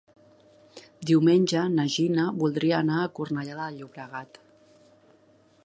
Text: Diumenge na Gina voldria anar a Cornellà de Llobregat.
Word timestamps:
Diumenge 1.09 1.65
na 1.73 1.85
Gina 1.95 2.25
voldria 2.43 2.79
anar 2.85 2.97
a 3.03 3.11
Cornellà 3.19 3.59
de 3.61 3.67
Llobregat. 3.77 4.41